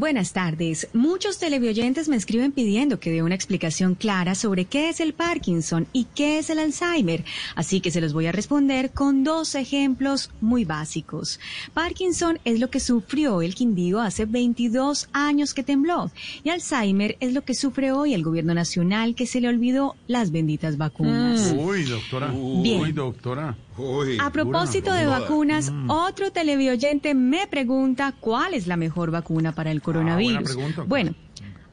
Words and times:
Buenas 0.00 0.32
tardes. 0.32 0.88
Muchos 0.94 1.36
televidentes 1.36 2.08
me 2.08 2.16
escriben 2.16 2.52
pidiendo 2.52 2.98
que 2.98 3.10
dé 3.10 3.22
una 3.22 3.34
explicación 3.34 3.94
clara 3.94 4.34
sobre 4.34 4.64
qué 4.64 4.88
es 4.88 4.98
el 4.98 5.12
Parkinson 5.12 5.86
y 5.92 6.04
qué 6.14 6.38
es 6.38 6.48
el 6.48 6.58
Alzheimer, 6.58 7.22
así 7.54 7.82
que 7.82 7.90
se 7.90 8.00
los 8.00 8.14
voy 8.14 8.24
a 8.24 8.32
responder 8.32 8.92
con 8.92 9.24
dos 9.24 9.54
ejemplos 9.54 10.30
muy 10.40 10.64
básicos. 10.64 11.38
Parkinson 11.74 12.38
es 12.46 12.60
lo 12.60 12.70
que 12.70 12.80
sufrió 12.80 13.42
el 13.42 13.54
Quindío 13.54 14.00
hace 14.00 14.24
22 14.24 15.10
años 15.12 15.52
que 15.52 15.64
tembló 15.64 16.10
y 16.44 16.48
Alzheimer 16.48 17.18
es 17.20 17.34
lo 17.34 17.42
que 17.42 17.52
sufre 17.52 17.92
hoy 17.92 18.14
el 18.14 18.22
gobierno 18.22 18.54
nacional 18.54 19.14
que 19.14 19.26
se 19.26 19.42
le 19.42 19.48
olvidó 19.48 19.96
las 20.06 20.30
benditas 20.30 20.78
vacunas. 20.78 21.54
Uy, 21.54 21.84
doctora. 21.84 22.28
Bien. 22.28 22.80
Uy, 22.80 22.92
doctora. 22.92 23.54
A 24.20 24.30
propósito 24.30 24.92
de 24.92 25.06
vacunas, 25.06 25.72
otro 25.88 26.30
televidente 26.32 27.14
me 27.14 27.46
pregunta 27.46 28.12
cuál 28.18 28.52
es 28.52 28.66
la 28.66 28.76
mejor 28.76 29.10
vacuna 29.10 29.52
para 29.52 29.70
el 29.70 29.80
coronavirus. 29.94 30.54
pregunta. 30.54 30.82
bueno, 30.82 31.14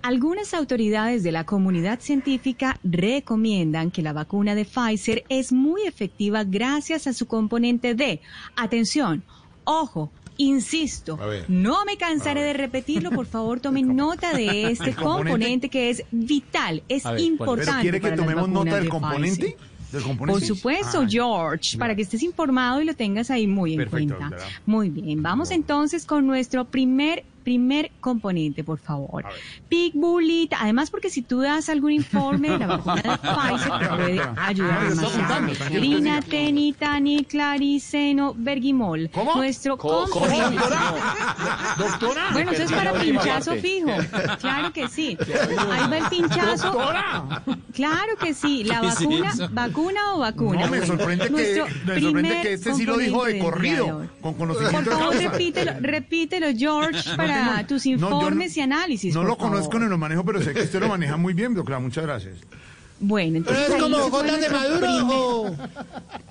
algunas 0.01 0.53
autoridades 0.53 1.23
de 1.23 1.31
la 1.31 1.45
comunidad 1.45 1.99
científica 1.99 2.79
recomiendan 2.83 3.91
que 3.91 4.01
la 4.01 4.13
vacuna 4.13 4.55
de 4.55 4.63
Pfizer 4.65 5.23
es 5.29 5.51
muy 5.51 5.81
efectiva 5.83 6.43
gracias 6.43 7.07
a 7.07 7.13
su 7.13 7.25
componente 7.25 7.93
D. 7.95 8.21
Atención, 8.55 9.23
ojo. 9.63 10.11
Insisto, 10.39 11.17
no 11.47 11.83
me 11.83 11.97
cansaré 11.97 12.43
de 12.43 12.53
repetirlo, 12.53 13.09
por 13.09 13.25
favor 13.25 13.59
tomen 13.65 13.95
nota 13.95 14.33
de 14.33 14.69
este 14.69 14.93
componente? 14.93 15.03
componente 15.03 15.69
que 15.69 15.89
es 15.89 16.03
vital, 16.11 16.83
es 16.87 17.07
A 17.07 17.13
ver, 17.13 17.21
¿Pero 17.21 17.31
importante. 17.31 17.81
quiere 17.81 17.99
que 17.99 18.03
para 18.09 18.15
tomemos 18.17 18.47
nota 18.47 18.75
del 18.75 18.83
de 18.83 18.89
componente? 18.89 19.45
Pfizer. 19.57 20.03
¿Del 20.05 20.17
Por 20.17 20.41
supuesto, 20.41 20.99
Ah, 21.01 21.07
George, 21.09 21.77
para 21.79 21.95
que 21.95 22.03
estés 22.03 22.21
informado 22.21 22.81
y 22.81 22.85
lo 22.85 22.93
tengas 22.93 23.31
ahí 23.31 23.47
muy 23.47 23.71
en 23.73 23.77
Perfecto, 23.79 24.15
cuenta. 24.17 24.37
Muy 24.67 24.89
bien, 24.91 25.23
vamos 25.23 25.49
entonces 25.49 26.05
con 26.05 26.27
nuestro 26.27 26.65
primer 26.65 27.23
primer 27.47 27.93
componente, 28.01 28.61
por 28.65 28.77
favor. 28.77 29.25
A 29.25 29.29
ver. 29.29 29.37
Pigbullita, 29.69 30.57
además 30.59 30.91
porque 30.91 31.09
si 31.09 31.21
tú 31.21 31.39
das 31.39 31.69
algún 31.69 31.93
informe 31.93 32.49
de 32.49 32.57
la 32.59 32.67
vacuna 32.75 33.01
de 33.01 33.09
Pfizer 33.17 33.79
te 33.79 33.87
puede 33.87 34.21
ayudar 34.35 34.79
Ah, 34.81 35.05
apuntando, 35.07 35.53
tranquilo, 35.53 35.81
Lina, 35.81 36.21
Tenitani, 36.21 37.23
Clariceno, 37.23 38.33
Bergimol. 38.35 39.09
¿Cómo? 39.13 39.35
Nuestro 39.35 39.77
¿Cómo, 39.77 40.09
cómo, 40.09 40.25
componente. 40.25 40.61
Doctora. 41.77 42.31
Bueno, 42.33 42.51
eso 42.51 42.63
es 42.63 42.71
para 42.73 42.91
pinchazo 42.99 43.55
fijo. 43.55 43.91
Claro 44.41 44.73
que 44.73 44.89
sí. 44.89 45.17
Ahí 45.71 45.89
va 45.89 45.97
el 45.99 46.09
pinchazo. 46.09 46.71
Doctora. 46.73 47.43
Claro 47.77 48.17
que 48.19 48.33
sí. 48.33 48.63
La 48.65 48.81
¿Qué 48.81 48.87
es 48.87 48.95
vacuna, 48.95 49.33
vacuna 49.51 49.99
o 50.15 50.19
vacuna. 50.19 50.65
No, 50.65 50.71
me 50.71 50.85
sorprende 50.85 51.25
que, 51.25 51.29
Nuestro 51.31 51.65
me 51.65 51.71
sorprende 51.71 52.11
primer 52.11 52.41
que 52.41 52.53
este 52.53 52.73
sí 52.73 52.83
lo 52.85 52.97
dijo 52.97 53.23
de 53.23 53.39
corrido, 53.39 54.07
Por 54.21 54.35
conocimiento 54.35 54.89
de 54.89 54.95
favor, 54.97 55.13
causa. 55.13 55.31
repítelo, 55.31 55.71
repítelo, 55.79 56.47
George, 56.57 57.15
para 57.15 57.55
tengo- 57.57 57.67
tus 57.67 57.85
no, 57.85 57.91
yo 57.91 57.97
no- 58.09 58.15
informes 58.17 58.57
y 58.57 58.61
análisis. 58.61 59.13
No 59.13 59.21
por 59.21 59.29
lo 59.29 59.37
conozco 59.37 59.79
ni 59.79 59.87
lo 59.87 59.97
manejo, 59.97 60.25
pero 60.25 60.41
sé 60.41 60.53
que 60.53 60.61
usted 60.63 60.79
lo 60.79 60.89
maneja 60.89 61.15
muy 61.17 61.33
bien, 61.33 61.53
doctora. 61.53 61.79
Muchas 61.79 62.03
gracias. 62.03 62.35
Bueno, 62.99 63.37
entonces. 63.37 63.65
¿Pero 63.67 63.77
es 63.77 63.83
como 63.83 64.09
gotas 64.09 64.41
de 64.41 64.49
maduro 64.49 64.79
primer- 64.79 65.05
o...? 65.11 65.55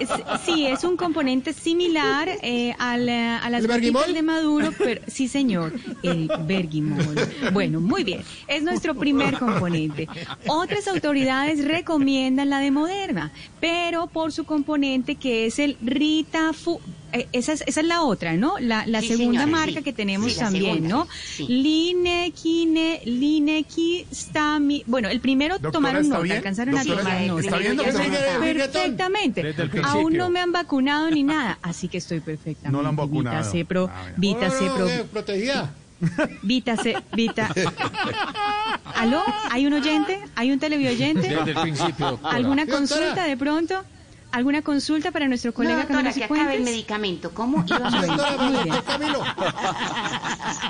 Es- 0.00 0.08
sí, 0.44 0.66
es 0.66 0.84
un 0.84 0.96
componente 0.96 1.52
similar 1.52 2.28
eh, 2.42 2.74
al, 2.78 3.08
eh, 3.08 3.38
a 3.42 3.50
las 3.50 3.60
¿El 3.62 3.66
gotitas 3.68 3.92
Berguimol? 3.92 4.14
de 4.14 4.22
Maduro, 4.22 4.70
pero 4.78 5.00
sí, 5.06 5.28
señor, 5.28 5.72
el 6.02 6.30
Bergimol. 6.46 7.16
Bueno, 7.52 7.80
muy 7.80 8.04
bien, 8.04 8.22
es 8.48 8.62
nuestro 8.62 8.94
primer 8.94 9.38
componente. 9.38 10.08
Otras 10.46 10.86
autoridades 10.88 11.64
recomiendan 11.64 12.50
la 12.50 12.60
de 12.60 12.70
Moderna, 12.70 13.32
pero 13.60 14.06
por 14.06 14.32
su 14.32 14.44
componente 14.44 15.16
que 15.16 15.46
es 15.46 15.58
el 15.58 15.76
Ritafu. 15.82 16.80
eh, 17.14 17.28
esa, 17.32 17.52
es, 17.52 17.62
esa 17.66 17.80
es 17.82 17.86
la 17.86 18.02
otra, 18.02 18.32
¿no? 18.38 18.54
La, 18.58 18.86
la 18.86 19.00
Sí, 19.02 19.08
segunda 19.08 19.40
señora, 19.42 19.58
marca 19.60 19.78
sí. 19.80 19.82
que 19.84 19.92
tenemos 19.92 20.32
Sí, 20.32 20.38
la 20.38 20.44
también, 20.46 20.74
segunda, 20.76 20.88
¿no? 20.96 21.08
sí. 21.36 21.46
Linequine, 21.46 23.02
Linequistami. 23.04 24.82
Bueno, 24.86 25.08
el 25.10 25.20
primero 25.20 25.54
Doctora, 25.56 25.72
tomaron 25.72 26.02
¿está 26.02 26.14
nota, 26.14 26.22
bien? 26.24 26.36
alcanzaron 26.38 26.74
a 26.76 26.84
Doctora, 26.84 27.02
tomar 27.02 27.22
nota. 27.26 27.40
¿está 27.42 27.58
bien, 27.58 27.76
Ya 27.76 27.82
doctora? 27.84 28.04
está. 28.06 28.40
Perfectamente. 28.40 29.31
Desde 29.40 29.62
el 29.62 29.70
Aún 29.84 29.92
principio. 30.04 30.18
no 30.18 30.30
me 30.30 30.40
han 30.40 30.52
vacunado 30.52 31.10
ni 31.10 31.22
nada, 31.22 31.58
así 31.62 31.88
que 31.88 31.98
estoy 31.98 32.20
perfectamente. 32.20 32.70
No 32.70 32.82
la 32.82 32.90
han 32.90 32.96
vacunado. 32.96 33.38
Vita 33.38 33.50
Cepro, 33.50 33.90
Ah. 33.90 34.04
Vita 34.16 34.48
No, 34.48 34.52
no, 34.52 34.58
Cepro, 34.58 34.88
eh, 34.88 35.04
protegida. 35.10 35.72
Vita 36.42 36.76
Ce- 36.76 36.96
Vita. 37.14 37.48
¿Aló? 38.96 39.22
¿Hay 39.50 39.66
un 39.66 39.72
oyente? 39.72 40.18
¿Hay 40.34 40.50
un 40.50 40.58
televidente? 40.58 41.28
Desde 41.28 41.50
el 41.52 41.56
principio, 41.60 42.06
doctora. 42.10 42.34
¿Alguna 42.36 42.66
consulta 42.66 43.24
de 43.24 43.36
pronto? 43.36 43.82
¿Alguna 44.32 44.62
consulta 44.62 45.10
para 45.10 45.28
nuestro 45.28 45.52
colega 45.52 45.74
no, 45.74 45.80
doctora, 45.82 46.04
Camilo 46.10 46.14
que 46.14 46.24
acabe 46.40 46.56
el 46.56 46.62
medicamento. 46.62 47.30
¿Cómo 47.34 47.58
a 47.60 47.64
bien. 47.64 47.82
usted, 47.82 48.84
Camilo. 48.86 49.22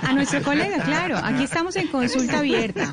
A 0.02 0.12
nuestro 0.14 0.42
colega, 0.42 0.82
claro. 0.84 1.16
Aquí 1.22 1.44
estamos 1.44 1.76
en 1.76 1.86
consulta 1.86 2.40
abierta. 2.40 2.92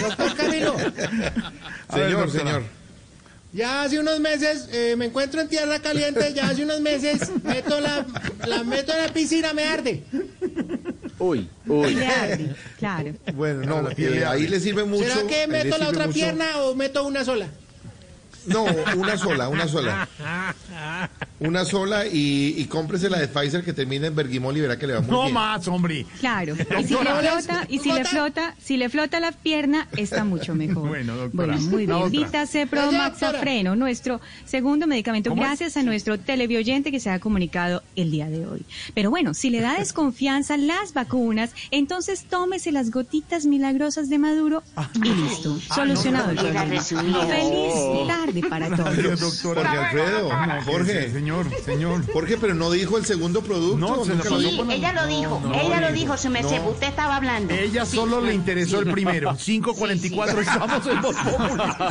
Doctor 0.00 0.34
Camilo, 0.36 0.74
A 0.74 1.96
ver, 1.96 2.04
Señor, 2.06 2.20
doctora. 2.20 2.30
señor. 2.30 2.62
Ya 3.52 3.82
hace 3.82 3.98
unos 3.98 4.20
meses 4.20 4.68
eh, 4.72 4.94
me 4.96 5.06
encuentro 5.06 5.40
en 5.40 5.48
tierra 5.48 5.78
caliente, 5.80 6.32
ya 6.34 6.48
hace 6.48 6.62
unos 6.64 6.80
meses 6.80 7.30
meto 7.42 7.80
la, 7.80 8.06
la 8.46 8.62
meto 8.64 8.92
en 8.92 8.98
la 9.06 9.12
piscina, 9.12 9.52
me 9.52 9.64
arde. 9.64 10.02
Uy, 11.18 11.48
uy. 11.66 11.94
Le 11.94 12.06
arde, 12.06 12.54
Claro. 12.78 13.14
Bueno, 13.34 13.62
Claro, 13.62 13.82
no, 13.82 13.88
la 13.88 13.94
piel 13.94 14.14
eh, 14.18 14.24
ahí 14.24 14.46
le 14.48 14.58
sirve 14.60 14.84
mucho. 14.84 15.04
¿Será 15.08 15.26
que 15.26 15.46
meto 15.46 15.76
la 15.78 15.88
otra 15.88 16.06
mucho- 16.06 16.14
pierna 16.18 16.58
o 16.62 16.74
meto 16.74 17.04
una 17.06 17.24
sola? 17.24 17.48
No, 18.46 18.64
una 18.96 19.16
sola, 19.16 19.48
una 19.48 19.68
sola. 19.68 20.08
Una 21.40 21.64
sola 21.64 22.06
y, 22.06 22.54
y 22.58 22.64
cómprese 22.66 23.08
la 23.08 23.18
de 23.18 23.28
Pfizer 23.28 23.64
que 23.64 23.72
termina 23.72 24.06
en 24.06 24.14
Bergimol 24.14 24.56
y 24.56 24.60
verá 24.60 24.78
que 24.78 24.86
le 24.86 24.94
va 24.94 25.00
muy 25.00 25.10
No 25.10 25.22
bien. 25.22 25.34
más, 25.34 25.66
hombre. 25.68 26.06
Claro, 26.20 26.54
y 26.78 26.84
si 26.84 26.94
le 26.94 27.14
flota, 27.14 27.66
y 27.68 27.78
si 27.78 27.92
le 27.92 28.04
flota, 28.04 28.54
si 28.62 28.76
le 28.76 28.88
flota 28.88 29.20
la 29.20 29.32
pierna, 29.32 29.88
está 29.96 30.24
mucho 30.24 30.54
mejor. 30.54 30.88
Bueno, 30.88 31.16
doctora. 31.16 31.54
Bueno, 31.56 31.70
muy 31.70 31.86
bien. 31.86 32.10
Vita 32.10 32.44
Oye, 32.44 32.66
Maxafreno, 32.96 33.76
nuestro 33.76 34.20
segundo 34.44 34.86
medicamento, 34.86 35.34
gracias 35.34 35.76
a 35.76 35.82
nuestro 35.82 36.18
televidente 36.18 36.90
que 36.90 37.00
se 37.00 37.10
ha 37.10 37.18
comunicado 37.18 37.82
el 37.96 38.10
día 38.10 38.28
de 38.28 38.46
hoy. 38.46 38.64
Pero 38.94 39.10
bueno, 39.10 39.34
si 39.34 39.50
le 39.50 39.60
da 39.60 39.78
desconfianza 39.78 40.56
las 40.56 40.92
vacunas, 40.92 41.50
entonces 41.70 42.24
tómese 42.28 42.72
las 42.72 42.90
gotitas 42.90 43.46
milagrosas 43.46 44.08
de 44.08 44.18
Maduro 44.18 44.62
y 44.94 45.08
listo. 45.08 45.58
Solucionado 45.74 46.30
el 46.30 46.36
no, 46.36 46.42
problema. 46.42 46.82
Feliz 46.82 48.06
tarde 48.06 48.42
para 48.48 48.76
todos. 48.76 49.42
Jorge 49.42 49.68
Alfredo, 49.68 50.30
Jorge, 50.66 51.12
señor, 51.12 51.46
señor. 51.64 52.12
Jorge, 52.12 52.36
pero 52.38 52.54
no 52.54 52.70
dijo 52.70 52.98
el 52.98 53.04
segundo 53.04 53.42
producto. 53.42 53.78
No, 53.78 54.04
se 54.04 54.14
lo. 54.14 54.40
Sí, 54.40 54.60
ella 54.70 54.92
lo 54.92 55.06
dijo, 55.06 55.40
no, 55.44 55.54
ella 55.54 55.80
lo 55.80 55.88
no, 55.88 55.94
dijo, 55.94 56.16
se 56.16 56.28
me 56.28 56.40
usted 56.40 56.88
estaba 56.88 57.16
hablando. 57.16 57.54
Ella 57.54 57.84
Sí, 57.86 57.96
solo 57.96 58.20
le 58.20 58.34
interesó 58.34 58.82
sí. 58.82 58.88
el 58.88 58.92
primero. 58.92 59.30
5.44 59.32 60.40
estamos 60.40 60.86
en 60.86 61.02
Voz 61.02 61.16
Populi. 61.16 61.90